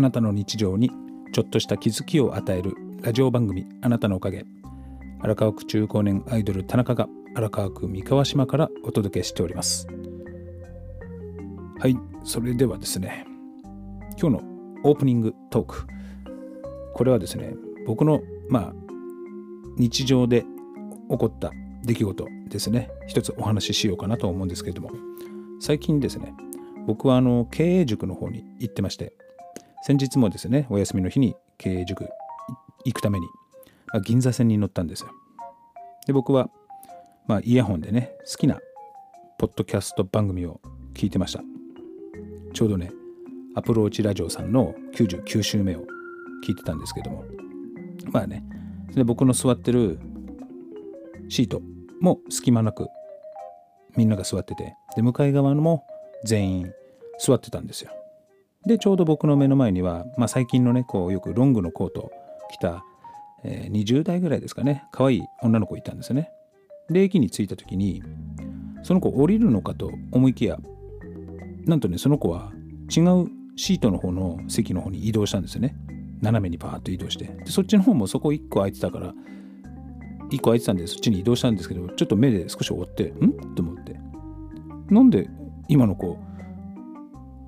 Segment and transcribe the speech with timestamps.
[0.00, 0.90] あなたの日常に
[1.30, 4.46] ちょっとした気づきを与えるラジオ番組あなたのおかげ。
[5.20, 9.86] 荒川区中高年アイドル田中が荒川区三河島からお届けしております。
[11.78, 13.26] はいそれではですね
[14.18, 14.42] 今日の
[14.84, 15.86] オープニングトーク。
[16.94, 17.52] これはですね
[17.86, 18.72] 僕のまあ
[19.76, 20.46] 日常で
[21.10, 21.52] 起こった
[21.84, 22.88] 出来事ですね。
[23.06, 24.92] 一つお話ししようかなと思うんですけれども。
[25.60, 26.32] 最近ですね
[26.86, 29.12] 僕はあの経営塾の方に行ってまして
[29.82, 32.08] 先日もですねお休みの日に経営塾
[32.84, 33.26] 行くために、
[33.92, 35.10] まあ、銀座線に乗ったんですよ。
[36.06, 36.50] で僕は、
[37.26, 38.58] まあ、イヤホンでね好きな
[39.38, 40.60] ポッドキャスト番組を
[40.94, 41.42] 聞いてました。
[42.52, 42.90] ちょうどね
[43.54, 45.84] アプローチラジオさんの99週目を
[46.46, 47.24] 聞いてたんですけども。
[48.12, 48.44] まあね
[48.94, 49.98] で僕の座ってる
[51.28, 51.62] シート
[52.00, 52.88] も隙間なく
[53.96, 55.84] みんなが座っててで向かい側のも
[56.24, 56.72] 全員
[57.18, 57.92] 座ってたんですよ。
[58.66, 62.10] でちょうど僕の目の前には、まあ、最近のねこうよくロングのコート
[62.50, 62.84] 着た、
[63.42, 64.84] えー、20代ぐらいですかね。
[64.92, 66.30] 可愛い女の子いたんですよね。
[66.90, 68.02] で駅に着いた時に
[68.82, 70.58] その子降りるのかと思いきや
[71.66, 72.52] なんとねその子は
[72.94, 75.74] 違うシートの方の席の方に移動したんですよね。
[76.20, 77.24] 斜めにパーッと移動して。
[77.24, 79.14] でそっちの方もそこ1個空いてたから
[80.30, 83.54] 1個空いてたんでそっちに移動したんですけどちょっと目で少し追ってん？
[83.54, 83.98] と思って。
[84.90, 85.30] なんで
[85.68, 86.18] 今の子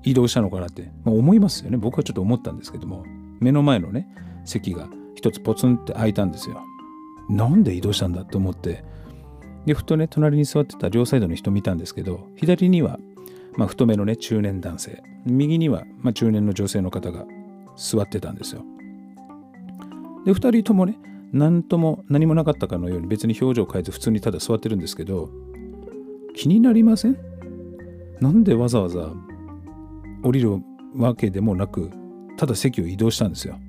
[0.03, 1.77] 移動したのかなって、まあ、思いますよね。
[1.77, 3.03] 僕はちょっと思ったんですけども。
[3.39, 4.07] 目の前のね
[4.45, 6.61] 席が一つポツンって開いたんですよ。
[7.29, 8.83] なんで移動したんだと思って。
[9.65, 12.99] でふとね隣に座ってた両サイドの人見たんですけど左には、
[13.55, 15.03] まあ、太めのね中年男性。
[15.25, 17.25] 右には、まあ、中年の女性の方が
[17.75, 18.63] 座ってたんですよ。
[20.25, 20.97] で2人ともね
[21.31, 25.29] 何とも何もなかったかのように別に表情を変えず普通にただ座ってるんですけど
[26.35, 27.17] 気になりません？
[28.21, 29.11] なんでわざわざ
[30.23, 30.61] 降りる
[30.95, 31.91] わけでもなく
[32.37, 33.59] ただ席を移動したんですよ。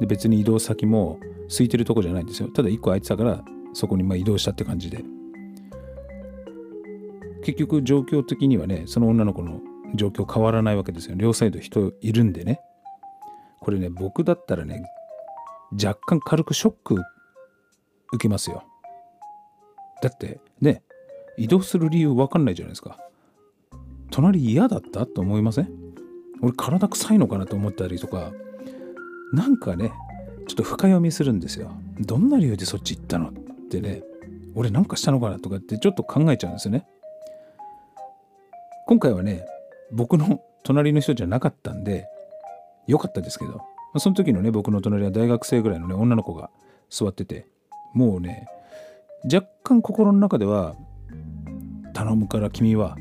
[0.00, 1.18] で別に移動先も
[1.48, 2.48] 空いてるとこじゃないんですよ。
[2.48, 5.04] ただ1個空いてたからそこにま移動したって感じで。
[7.44, 9.60] 結局状況的にはねその女の子の
[9.94, 11.14] 状況変わらないわけですよ。
[11.16, 12.60] 両サイド人いるんでね。
[13.60, 14.82] これね僕だったらね
[15.72, 16.94] 若干軽くショック
[18.12, 18.64] 受けますよ。
[20.02, 20.82] だってね
[21.36, 22.98] 移動する理由わかんないじゃないですか。
[24.10, 25.06] 隣嫌だった？
[25.06, 25.70] と思いません？
[26.42, 28.32] 俺体臭いのかなと思ったりとか。
[29.32, 29.92] なんかね
[30.46, 31.70] ちょっと深読みするんですよ。
[32.00, 33.32] どんな理由でそっち行ったのっ
[33.70, 34.02] てね。
[34.54, 36.86] 俺なんかしたのかなとかってちょっと考えちゃうんですよね。
[38.86, 39.44] 今回はね
[39.92, 42.06] 僕の隣の人じゃなかったんで
[42.86, 43.60] 良かったですけど。
[43.96, 46.50] その時のね僕の隣は大学生ぐらいのね女の子が
[46.90, 47.46] 座ってて
[47.94, 48.46] もうね
[49.24, 50.76] 若干心の中では
[51.94, 52.98] 頼むから君は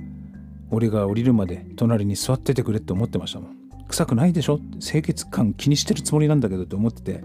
[0.70, 3.58] 俺が降りるまで隣に座っててくれって思ってましたもん。
[3.88, 4.60] 臭くないでしょ？
[4.80, 7.24] 清潔感気にしてるつもりなんだけどって思ってて。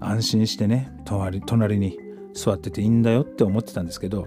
[0.00, 1.98] 安心してね隣隣に
[2.34, 4.26] 座ってていいんだよって思ってたんですけど。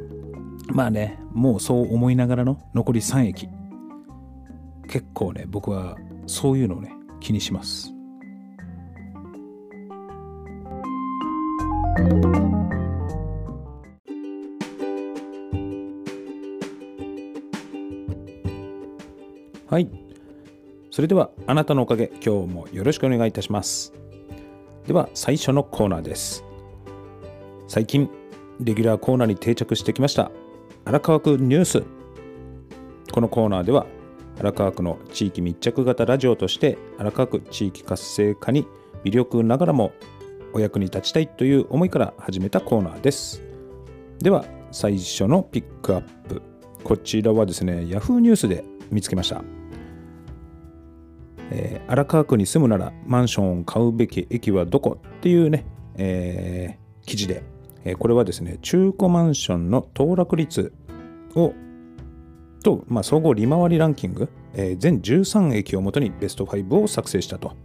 [0.68, 3.48] まあねもうそう思いながらの残り3駅。
[4.90, 6.92] 結構ね僕はそういうのをね
[7.22, 7.95] 気にします。
[20.96, 23.92] それではあなたのおかげ今日もよろしくお願いいたします。
[24.88, 26.46] では最初のコーナーです。
[27.68, 28.10] 最近
[28.62, 30.32] レギュラーコーナーに定着してきました
[30.86, 31.84] 荒川区ニュース。
[33.12, 33.88] このコーナーでは
[34.40, 38.66] 荒川区の地域密着型ラジオとして荒川区地域活性化に
[39.04, 39.92] 微力ながらも
[40.54, 43.44] お役に立ちたいという思いから始めたコーナーです。
[44.20, 46.42] では最初のピックアップ。
[46.86, 48.20] こちらはですね Yahoo!
[48.20, 49.44] ニュースで見つけました、
[51.52, 57.44] えー、荒川区に住むならマンションを買うべき駅はどこっていうね、えー、記事で、
[57.84, 60.74] えー、これはですね中古マンションの騰落率
[61.36, 61.54] を
[62.66, 67.56] と、まあ、総合利回りランキング、えー、全13駅をもとにベスト5を作成したと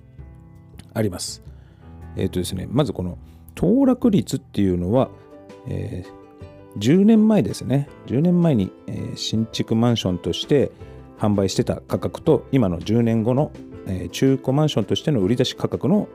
[0.93, 1.43] あります。
[2.17, 3.17] えっ、とですね、まずこの
[3.55, 5.09] 騰落率っていうのは、
[5.69, 10.71] えー、10年前ですね、10年前に、えー、新築マンションとして
[11.19, 13.53] 販売してた価格と、今の10年後の、
[13.91, 16.09] え、中古マンションとしての売り出し価格の、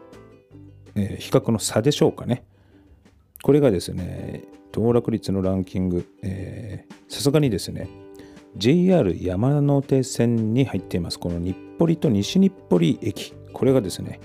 [0.96, 2.46] え、比較の差でしょうかね。
[3.44, 6.06] これがですね、騰落率のランキング、
[7.08, 7.88] さすがにですね、
[8.58, 11.20] JR 山手線に入っています。
[11.20, 13.34] この日暮里と西日暮里駅。
[13.52, 14.20] これがですね、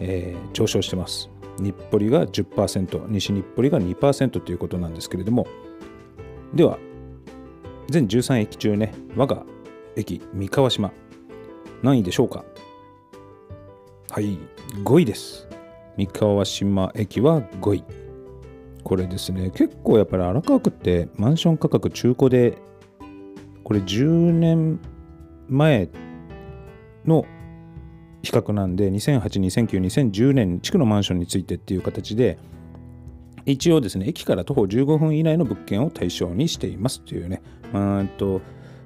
[0.00, 1.28] えー、上昇してます。
[1.60, 5.46] 日暮里が10%、西日暮里が2%ということなんですけれども、
[6.54, 6.78] では、
[7.88, 9.44] 全13駅中ね、我が
[9.96, 10.92] 駅、三河島、
[11.82, 12.44] 何位でしょうか？
[14.14, 14.38] はい
[14.84, 15.48] 5位です。
[15.96, 17.84] 三河島駅は5位。
[18.84, 22.56] これですね結構やっぱり荒川区ってマンション価格中古で
[23.64, 24.78] これ10年
[25.48, 25.88] 前
[27.04, 27.26] の
[28.22, 32.38] 比較なんで2008、2009、2010年地区のマンションについてっていう形で
[33.46, 38.40] 一応ですね駅から徒歩15分以内の物件を対象にしていますというねうんと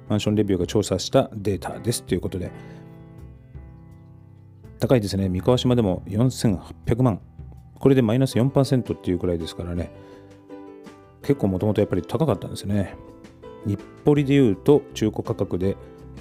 [0.07, 2.51] マンションレビューが調査したデータですということで
[4.79, 7.21] 高いですね三河島でも4800万
[7.79, 9.91] これでマイナス4%っていうくらいですからね
[11.21, 12.95] 結構もともとやっぱり高かったんですね
[13.65, 15.75] 日暮里でいうと中古価格で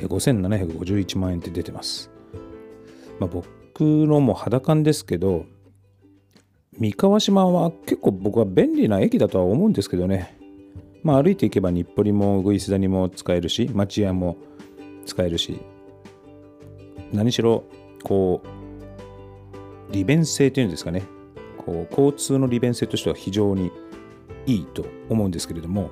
[0.06, 2.10] 5751万円って出てます。
[3.18, 3.46] まあ、僕
[3.80, 5.46] のも肌感ですけど、
[6.78, 10.38] 三河島は結構僕は便利な駅だとは思うんですけどね。
[11.02, 14.36] まあ、歩いていけば日暮里もウグイス谷も使えるし、町屋も
[15.04, 15.58] 使えるし、
[17.12, 17.64] 何しろ、
[18.02, 18.42] こ
[19.90, 21.02] う、利便性というんですかね。
[21.56, 23.70] こう交通の利便性としては非常に
[24.46, 25.90] いいと思うんですけれども、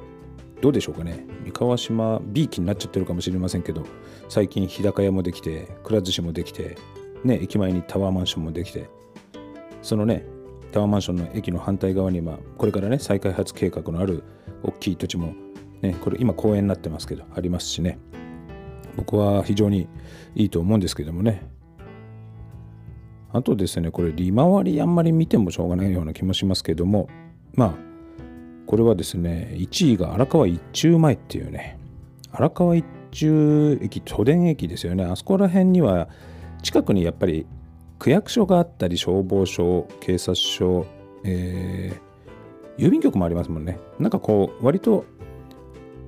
[0.60, 1.26] どうでしょうかね。
[1.46, 3.84] 三河島 B 期になっちゃってるかもしれませんけど
[4.28, 6.76] 最近日高屋もできてくら寿司もできて
[7.22, 8.90] ね駅前にタワーマンションもできて
[9.80, 10.26] そのね
[10.72, 14.24] タワーマンションの駅の反対側にはこれからね再開発計画のある
[14.64, 15.34] 大きい土地も
[15.82, 17.98] ねこれ今公園になってますけどありますしね。
[18.96, 19.88] 僕は非常に
[20.34, 21.46] いいと思うんですけどもね。
[23.36, 27.08] あとですねこれ利回りあんまり見てもしょうがないような気もしますけども
[27.54, 27.86] まあ
[28.66, 31.78] これはですね、1位が荒川一中前っていうね、
[32.32, 35.04] 荒川一中駅、都電駅ですよね。
[35.04, 36.08] あそこら辺には、
[36.62, 37.46] 近くにやっぱり
[37.98, 40.84] 区役所があったり、消防署、警察署、
[41.24, 43.78] えー、郵便局もありますもんね。
[44.00, 45.04] なんかこう、割と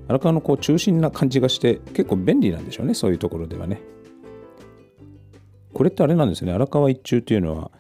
[0.09, 3.81] 荒川のこう中心な感じがして、結構便利なんでしょうね、そういうところではね。
[5.79, 7.71] これってあれなんですね、荒川一中っていうのは、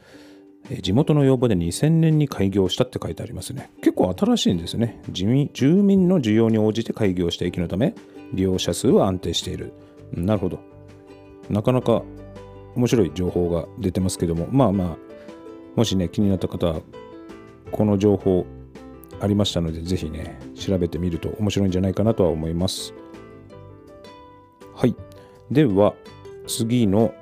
[0.82, 3.72] 地元の要望で2000年に開業したって書いてありますね。
[3.82, 5.02] 結構新しいんですね。
[5.10, 7.96] 住民の需要に応じて開業した駅のため、
[8.32, 9.72] 利用者数は安定している。
[10.12, 10.60] なるほど。
[11.50, 12.04] なかなか
[12.76, 14.96] 面白い情報が出てますけども、まあまあ、
[15.74, 16.80] もしね、気になった方は、
[17.72, 18.46] この情報
[19.18, 22.94] ありましたので、ぜひね、調べてみると面白いんじゃないかなとは思います。
[24.76, 24.94] はい。
[25.50, 25.96] では、
[26.46, 27.12] 次の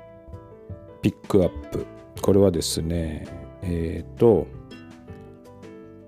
[1.07, 1.85] ピックアップ。
[2.21, 3.25] これはですね、
[3.61, 4.45] えっ、ー、と、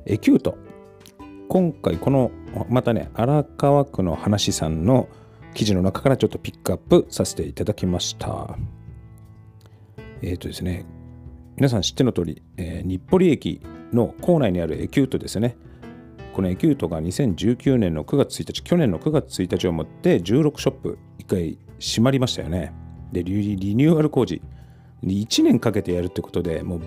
[0.06, 0.58] エキュート。
[1.48, 2.32] 今回この、
[2.68, 5.08] またね、荒川区の話さんの
[5.54, 8.58] 記事の中からちょっとピックアップさせていただきました。
[10.22, 10.86] えっ、ー、とですね、
[11.56, 13.62] 皆さん知っての通り、えー、日暮里駅
[13.94, 15.56] の構内にあるエキュートですね。
[16.34, 22.74] このエキュートが2019年の9月1日、去年の9月1日をもって16ショップ1回閉まりましたよね。
[23.14, 24.42] で、リニューアル工事、
[25.04, 26.82] 1年かけてやるってことでもう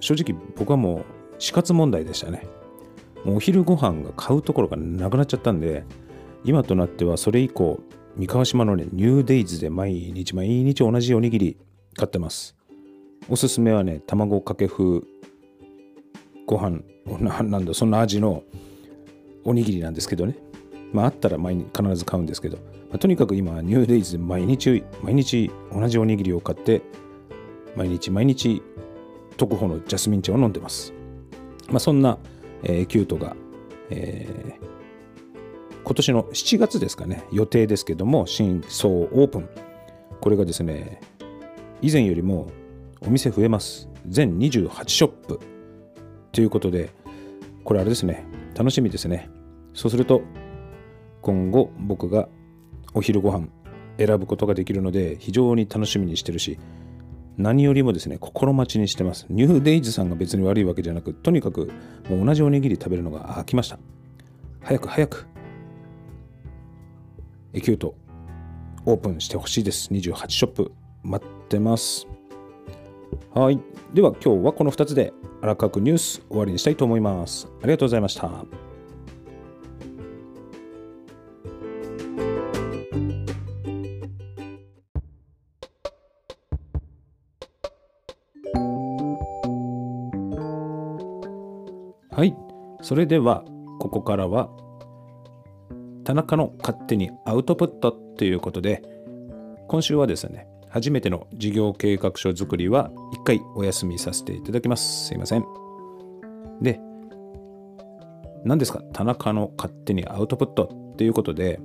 [0.00, 1.04] 正直僕はもう
[1.38, 2.46] 死活問題でしたね。
[3.26, 5.84] お昼ご飯が買うところがなくなっちゃったんで
[6.44, 7.80] 今となってはそれ以降
[8.16, 11.56] 三河島のねニューデイズで毎日毎日同じおにぎり
[11.96, 12.56] 買ってます。
[13.28, 15.02] おすすめはね卵かけ風
[16.46, 16.80] ご飯
[17.20, 18.42] なんだそんな味の
[19.44, 20.36] おにぎりなんですけどね。
[20.92, 26.82] まああったら毎日必ず買うんですけど、まあ、とにかく今ニューデイズで毎日毎日同じおにぎりを買って
[27.76, 28.62] 毎日毎日
[29.36, 30.92] 特保のジャスミン茶を飲んでます。
[31.68, 32.18] まあ、そんな、
[32.62, 33.36] えー、キュートが、
[33.90, 39.48] えー、今年の7月ですかね、予定ですけども、新装オープン。
[40.20, 41.00] これがですね、
[41.80, 42.50] 以前よりも
[43.00, 43.88] お店増えます。
[44.06, 45.40] 全28ショップ。
[46.32, 46.90] ということで、
[47.64, 49.30] これあれですね、楽しみですね。
[49.74, 50.22] そうすると、
[51.22, 52.28] 今後僕が
[52.94, 53.48] お昼ご飯
[53.98, 56.58] 選ぶことができるので、非常に楽しみにしてるし、
[57.38, 59.24] 何よりもですね、心待ちにしてます。
[59.30, 61.70] ニューデイズさんが別に悪いわけじゃなく、とにかく
[62.10, 63.78] もう同じおにぎり食べるのが飽きました。
[64.60, 65.26] 早く早く、
[67.54, 67.94] エキュート
[68.84, 69.88] オープンしてほしいです。
[69.92, 72.08] 28ショップ待ってます。
[73.34, 73.60] はい。
[73.94, 77.48] では今日はこの2つで荒川区ニュース終わりにしたいと思います。
[77.62, 78.67] ありがとうございました。
[92.18, 92.34] はい。
[92.82, 93.44] それでは、
[93.78, 94.50] ここからは、
[96.02, 98.82] 田中の勝手にアウトプットということで、
[99.68, 105.06] 今週はですね、初めての事業計画書作りは一回お休みさせていただきます。
[105.06, 105.44] すいません。
[106.60, 106.80] で、
[108.44, 108.82] 何ですか？
[108.92, 111.60] 田中の勝手にアウトプットっていうことで、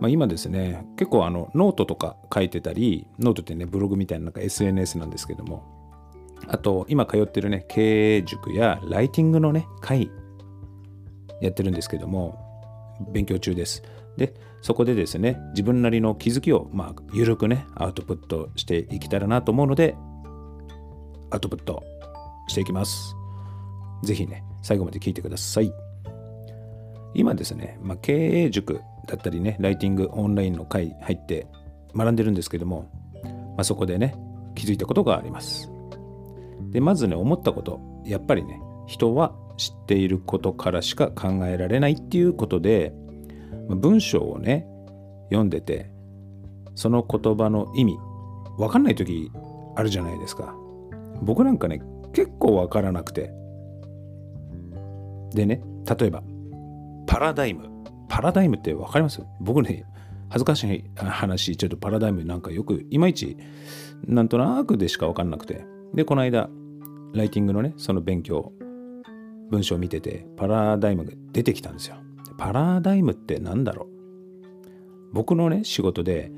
[0.00, 5.64] まあ、今ですね、結構あのノートとか書いてたり、ノートってね、ブログみたいななんか SNS なんですけども、
[6.48, 10.10] あと今通ってるね経営塾やライティングのね会
[11.40, 12.38] やってるんですけども
[13.12, 13.82] 勉強中です。
[14.16, 19.94] でそこでですね自分なりの気づきをまあ緩くねアウトプットしていけたらなと思うので
[21.30, 21.82] アウトプット
[22.48, 23.14] していきます。
[24.04, 25.72] ぜひね最後まで聞いてください。
[27.14, 31.46] 今ですね、まあ、経営塾だったりねライティングオンラインの会入って
[31.94, 32.90] 学んでるんですけども、
[33.24, 34.14] まあ、そこでね
[34.54, 35.70] 気づいたことがあります。
[36.76, 37.80] でまずね思ったこと。
[38.04, 42.92] やっぱりね人は知っていることからしか考えられないっていうことで
[43.70, 44.66] 文章をね
[45.30, 45.90] 読んでて
[46.74, 47.96] その言葉の意味
[48.58, 49.32] わかんない時
[49.74, 50.54] あるじゃないですか。
[51.22, 51.80] 僕なんかね
[52.12, 53.32] 結構わからなくて。
[55.32, 55.62] でね
[55.98, 56.22] 例えば
[57.06, 57.70] パラダイム。
[58.10, 59.22] パラダイムってわかります？
[59.40, 59.86] 僕ね
[60.28, 63.38] 恥ずかしい話ちょっとパラダイムなんかよくいまいち
[64.04, 65.64] なんとなくでしかわかんなくて。
[65.94, 66.50] でこの間
[67.14, 68.52] ライティングのねその勉強
[69.50, 71.96] 文章を見ててパラダイムが出てきたんですよ。
[72.36, 73.86] パラダイムって何だろう？
[75.12, 76.30] 僕のね仕事で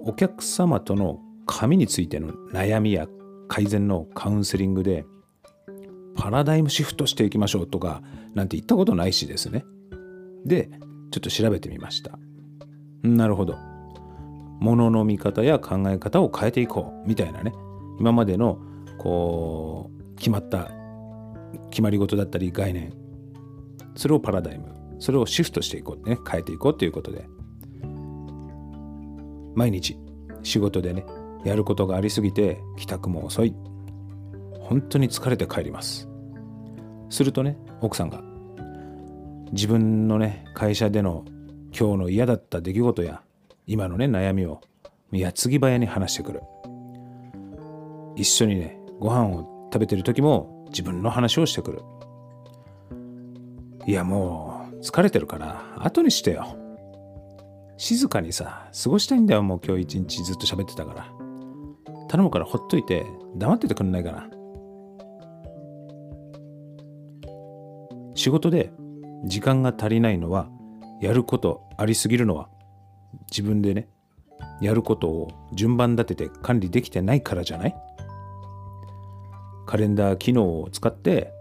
[0.00, 3.06] お客様との紙についての悩みや
[3.48, 5.06] 改善のカウンセリングで
[6.14, 8.02] パラダイムシフトしていきましょうとか
[8.34, 9.64] なんて言ったことないしですね。
[10.44, 10.68] で
[11.10, 12.18] ちょっと調べてみました。
[13.02, 13.56] なるほど。
[14.60, 17.52] 物の見方や考え方を変えていこうみたいなね。
[17.98, 18.58] 今までの
[18.98, 20.70] こう決まった
[21.70, 22.92] 決まり事だったり概念
[23.94, 27.26] それをパラダイムそれをシフトしていこうね変えていこうということで
[29.54, 29.96] 毎日
[30.42, 31.04] 仕事でね
[31.44, 33.54] やることがありすぎて帰宅も遅い。
[34.60, 36.08] 本当に疲れて帰ります。
[37.10, 38.22] するとね奥さんが
[39.52, 41.24] 自分のね会社での
[41.78, 43.22] 今日の嫌だった出来事や
[43.66, 44.60] 今のね悩みを
[45.10, 46.40] 矢継ぎ早に話してくる。
[48.16, 51.82] 一緒にねご飯を食べてる時も自分の話をしてくる。
[53.84, 56.56] いやもう疲れてるから後にしてよ。
[57.76, 59.42] 静かにさ過ごしたいんだよ。
[59.42, 61.06] もう今日一日ずっと喋ってたから。
[62.06, 63.04] 頼むからほっといて
[63.34, 64.30] 黙っててくんないかな。
[68.14, 68.72] 仕事で
[69.24, 70.48] 時間が足りないのは
[71.00, 72.48] やることありすぎるのは
[73.32, 73.88] 自分でね
[74.60, 77.74] やることを順番立てて管理できてないからじゃない？
[79.72, 81.32] カレンダー機能を使って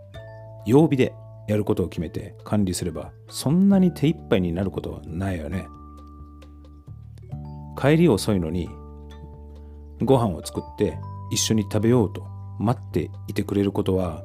[0.66, 1.14] 曜日で
[1.50, 5.68] やることを決めて管理すればそんなに手一杯になることはないよね。
[7.78, 8.70] 帰り遅いのに
[10.02, 10.98] ご飯を作って
[11.30, 12.26] 一緒に食べようと
[12.58, 14.24] 待っていてくれることは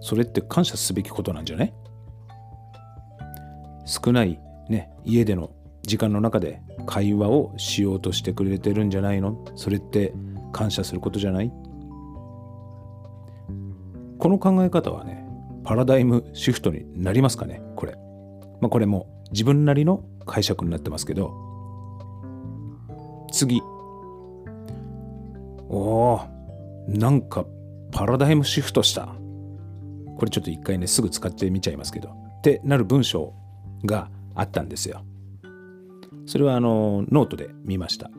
[0.00, 1.74] それって感謝すべきことなんじゃない？
[3.84, 5.50] 少ないね家での
[5.82, 9.44] 時間の中で会話をしようとしてくれてるんじゃないの？
[9.54, 10.14] それって
[10.50, 11.52] 感謝することじゃない？
[14.24, 15.22] この考え方はね
[15.64, 17.94] パラダイムシフトになりますかねこれ。
[18.62, 21.34] まあこれも自分なりの解釈になってますけど
[23.30, 23.60] 次
[25.68, 26.20] おお
[26.88, 27.44] なんか
[27.92, 29.14] パラダイムシフトした
[30.16, 33.34] これちょっと一回ねすぐ使ってみちゃいますけどってなる文章
[33.84, 35.04] があったんですよ。
[36.24, 38.10] それはあのノートで見ました。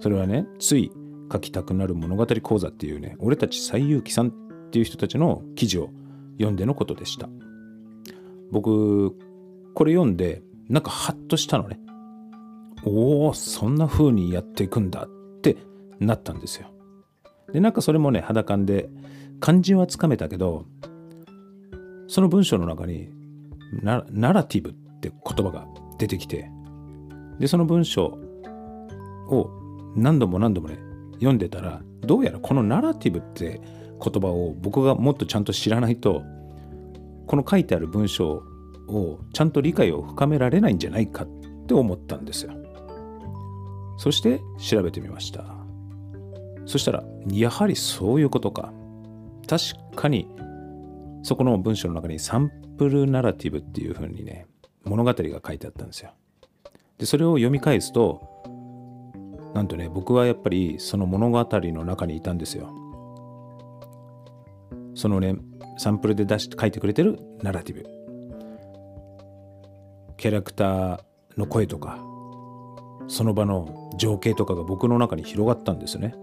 [0.00, 0.90] それはね、つい
[1.32, 5.90] 書きたくなる物語講座っていうね、俺たち最有機さんっていう人たちの記事を
[6.36, 7.28] 読んでのことでした。
[8.50, 9.16] 僕、
[9.74, 11.78] これ読んで、なんかハッとしたのね。
[12.84, 15.56] おお、そんな風にやっていくんだって
[15.98, 16.68] なったんですよ。
[17.52, 18.88] で、なんかそれもね、肌感で、
[19.40, 20.66] 漢字はつかめたけど、
[22.08, 23.08] その文章の中に
[23.82, 25.66] ナラティブって言葉が
[25.98, 26.50] 出てきて
[27.38, 28.18] でその文章
[29.28, 29.50] を
[29.96, 30.78] 何度も何度もね
[31.14, 33.60] 読んでたらどうやらこのナラティブって
[34.02, 36.22] 言葉を僕がもっとちゃんと知らないと
[37.26, 38.42] この書いてある文章
[38.88, 41.28] をちゃんと理解を深められないんじゃないかっ
[41.66, 42.52] て思ったんですよ。
[43.98, 45.44] そして調べてみました。
[46.66, 48.72] そしたらやはりそういうことか。
[49.48, 50.28] 確かに
[51.22, 54.46] そこの文章の中にサンプルナラティブっていう風にね
[54.84, 56.10] 物語が書いてあったんですよ。
[56.98, 58.20] でそれを読み返すと
[59.54, 62.85] なんとね僕はやっぱりその物語の中にいたんですよ。
[64.96, 65.36] そのね
[65.78, 67.84] サンプルで出し書いてくれてるナラティブ。
[70.16, 71.00] キャラクター
[71.36, 71.98] の声とか
[73.06, 76.14] その場の情景とかが僕の中に広がったんですね。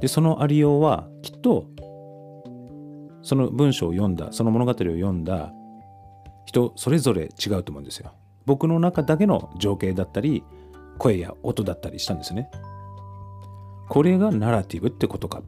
[0.00, 1.68] でそのありようはきっと
[3.22, 5.52] その文章を読んだその物語を読んだ
[6.46, 8.12] 人それぞれ違うと思うんですよ。
[8.46, 10.42] 僕の中だけの情景だったり
[10.98, 12.50] 声や音だったりしたんですね。
[13.88, 15.42] これがナラティブってことか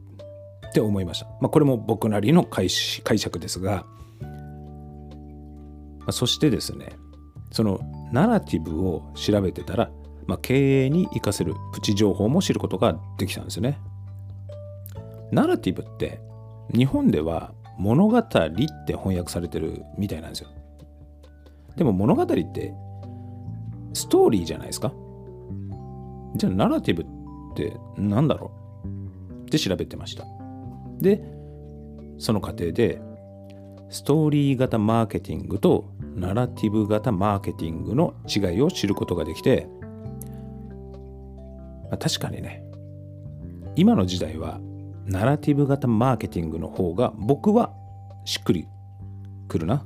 [0.73, 1.27] って思いました。
[1.39, 3.85] まあ、これも僕なりの解釈ですが、
[5.99, 6.93] まあ、そしてですね
[7.51, 7.79] その
[8.11, 9.91] ナラティブを調べてたら、
[10.25, 13.77] まあ、経営に活かせるプチ情報も知ることができたんですね。
[15.31, 16.19] ナラティブって
[16.73, 18.49] 日本では物語って
[18.93, 20.49] 翻訳されてるみたいなんですよ。
[21.75, 22.73] でも物語って
[23.93, 24.91] ストーリーじゃないですか。
[26.35, 27.05] じゃあナラティブっ
[27.55, 28.51] て何だろ
[28.83, 29.43] う？
[29.43, 30.25] って調べてました。
[31.03, 31.21] で、
[32.17, 32.99] その過程で
[33.89, 39.67] ストーリー型マーケティングとナラティブ型マーケティングの違いを知ることができて、
[41.83, 42.63] まあ、確かにね、
[43.75, 44.59] 今の時代は
[45.05, 47.73] ナラティブ型マーケティングの方が僕は
[48.25, 48.67] しっくり
[49.47, 49.85] くるな。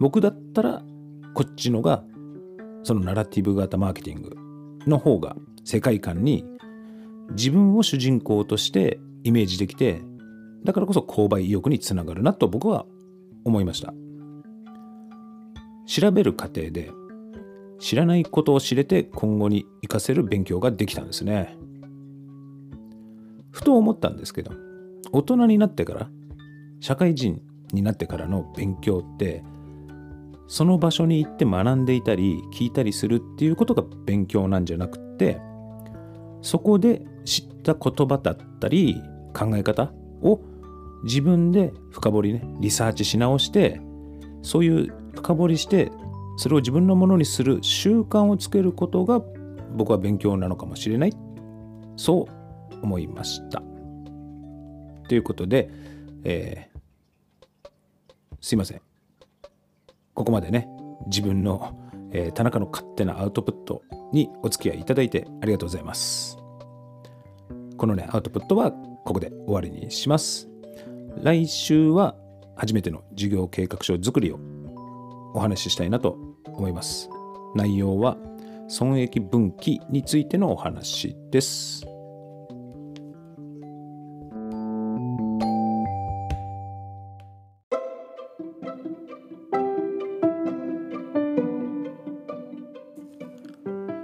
[0.00, 0.82] 僕だったら
[1.34, 2.02] こっちのが
[2.82, 4.36] そのナラティブ型マーケティング
[4.86, 6.44] の方が世界観に
[7.30, 8.98] 自分を主人公として
[9.28, 10.00] イメージできて
[10.64, 12.86] だからこそ購買意欲につながるなと僕は
[13.44, 13.92] 思いました。
[15.86, 16.90] 調べる過程で
[17.78, 21.56] 知らないことを知れて今後に活かせる勉強ができたんですね。
[23.50, 24.52] ふと思ったんですけど
[25.12, 26.10] 大人になってから
[26.80, 27.40] 社会人
[27.72, 29.44] になってからの勉強って
[30.46, 35.38] その場所に行って学んでいたり聞いたりするっていうことが勉強なんじゃなくって
[36.40, 39.02] そこで知った言葉だったり
[39.34, 39.92] 考え方
[40.22, 40.40] を
[41.04, 43.80] 自分で深掘りねリサーチし直して
[44.42, 45.90] そういう深掘りして
[46.36, 49.20] それを自分のものにする習慣をつけることが
[49.74, 51.12] 僕は勉強なのかもしれない。
[51.96, 52.28] そ
[52.70, 53.62] う思いました。
[55.08, 55.68] ということで、
[56.22, 57.68] えー、
[58.40, 58.80] すいません。
[60.14, 60.68] ここまでね
[61.06, 61.76] 自分の、
[62.12, 63.82] えー、田中の勝手なアウトプット
[64.12, 66.38] にお付き合いいただいてありがとうございます。
[67.76, 68.72] このねアウトプットは
[69.08, 70.50] ここで終わりにします
[71.22, 72.14] 来週は
[72.56, 74.38] 初めての事業計画書作りを
[75.32, 77.08] お話ししたいなと思います
[77.54, 78.18] 内容は
[78.68, 81.86] 損益分岐についてのお話です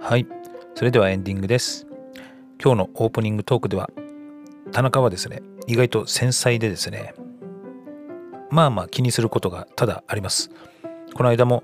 [0.01, 0.27] はい。
[0.75, 1.87] それではエンディングです。
[2.63, 3.91] 今日のオープニングトークでは、
[4.75, 7.15] 田中はですね、意外と繊細でですね、
[8.51, 10.51] まあまあ気にすることがただあります。
[11.15, 11.63] この間も、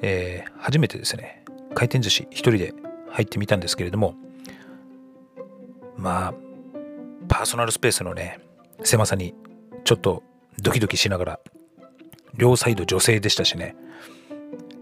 [0.00, 1.44] えー、初めてですね、
[1.74, 2.72] 回転寿司一人で
[3.10, 4.14] 入ってみたんですけれども、
[5.96, 6.34] まあ、
[7.28, 8.38] パーソナルスペースのね、
[8.84, 9.34] 狭さに
[9.82, 10.22] ちょっと
[10.60, 11.40] ドキドキしながら、
[12.36, 13.74] 両サイド女性でしたしね、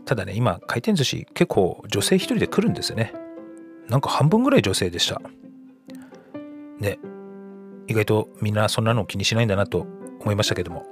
[0.04, 3.14] ただね、今、回転寿司結構女性一人で来るんですよね。
[3.88, 5.22] なんか半分ぐらい女性でした。
[6.78, 6.98] ね、
[7.90, 9.84] 意外とみんなそんなの気にしないんだなと
[10.20, 10.86] 思いましたけども。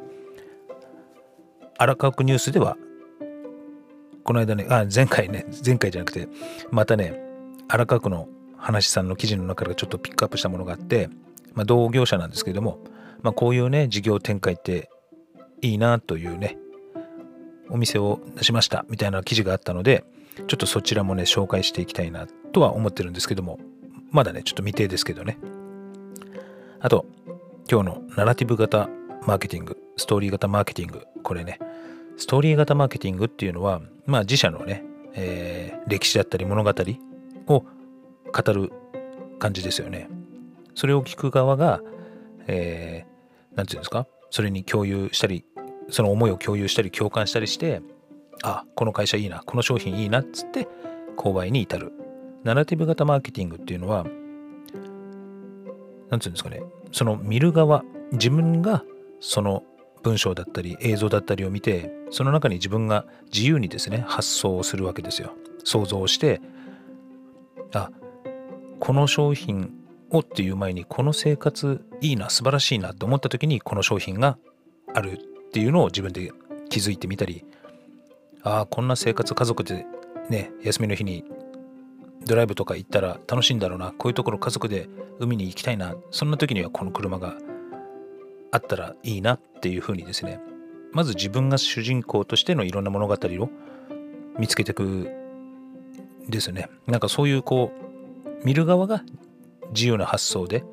[1.78, 2.76] 荒川区ニュースでは、
[4.24, 6.28] この間ね、あ、前回ね、前回じゃなくて、
[6.72, 7.22] またね、
[7.68, 11.08] 荒川区の話さんの記事の中からちょっとピックアップしたものがあって、
[11.54, 12.80] まあ、同業者なんですけども、
[13.22, 14.90] まあ、こういうね、事業展開って
[15.62, 16.58] いいなというね、
[17.70, 20.02] お店を出しましたみたいな記事があったので、
[20.48, 23.60] ちょっとそちらもね、紹介していきたいなとは思ってるんですけども、
[24.10, 25.38] まだね、ちょっと未定ですけどね。
[26.80, 27.06] あと、
[27.70, 28.88] 今日のナラティブ型
[29.26, 31.58] マーケティング、ストーリー型マーケティング、これね、
[32.16, 36.72] ストーリー型マーケティングっていうのは、まあ自社のね、えー、歴史だったり物語
[37.48, 37.64] を
[38.32, 38.72] 語る
[39.38, 40.08] 感じですよね。
[40.74, 41.80] それを聞く側が、
[42.46, 45.44] えー、ていうんですか、それに共有したり
[45.90, 47.82] その思いを共有したり共感したりして
[48.42, 50.68] あこの会社いいなこの商品いいなっつって
[51.16, 51.92] 購買に至る。
[52.44, 54.06] ナラティブ型マーケティングっていうのは
[56.10, 56.62] 何て言うんですかね。
[56.92, 58.82] その見る側自分が
[59.20, 59.62] その
[60.02, 65.32] 文章だったり映像だったりを見てその中に自分が自由にですね発想をするわけですよ。
[65.64, 66.40] 想像して
[67.74, 67.90] あ
[68.80, 69.72] この商品
[70.10, 74.38] をっていう前にこの生活いいな素晴らしいなと思った時にこの商品が
[74.94, 76.32] あるっていうのを自分で
[76.70, 77.44] 気づいてみたり
[78.42, 79.86] ああこんな生活家族で
[80.30, 81.24] ね休みの日に
[82.28, 83.92] ドライブとか行ったら楽しいんだろうな。
[83.92, 84.88] こういうところ家族で
[85.18, 85.96] 海に行きたいな。
[86.10, 87.36] そんな時にはこの車が
[88.52, 90.40] あったらいいなっていうふうにですね。
[90.92, 93.50] まず自分が主人公としてのいろんな物語を
[94.38, 95.10] 見つけていく
[96.28, 96.68] ですね。
[96.86, 99.02] なんかそういうこう見る側が
[99.74, 100.64] 自由な発想で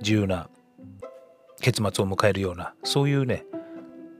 [0.00, 0.48] 自由な
[1.60, 3.44] 結末を迎えるようなそういうね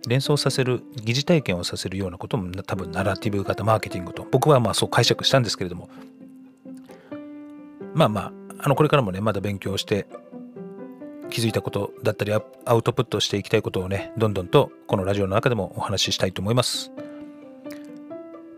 [0.07, 4.27] 連想させる疑似体験をさせるようなことも多分ナラティブ型マーケティングと。
[4.31, 5.89] 僕はまあそう解釈したんですけれども
[7.95, 10.07] まあまああのこれからもねまだ勉強して
[11.31, 16.93] 気づいたことだったりアウトプットしていきたいことをねどんどんとこのラジオの中でもお話ししたいと思います。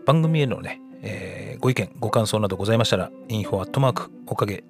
[0.05, 4.63] 番組へのね、えー、ご意見ご感想などございましたら info@ おかげ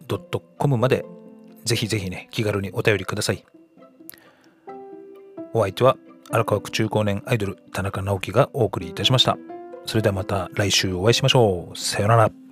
[0.57, 1.05] .com まで
[1.65, 3.43] ぜひぜひね気軽にお便りください。
[5.53, 5.97] お相手は
[6.31, 9.37] 荒川区中高年アイドル田中直樹がお送りいたしました。
[9.85, 11.77] それではまた来週お会いしましょう。
[11.77, 12.44] さようなら。